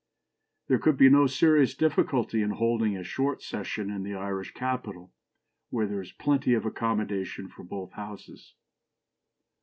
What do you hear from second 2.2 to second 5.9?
in holding a short session in the Irish capital, where